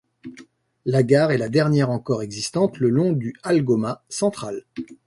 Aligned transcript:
La 0.83 1.03
gare 1.03 1.29
est 1.29 1.37
la 1.37 1.47
dernière 1.47 1.91
encore 1.91 2.23
existante 2.23 2.79
le 2.79 2.89
long 2.89 3.13
du 3.13 3.35
Algoma 3.43 4.03
Central. 4.09 4.65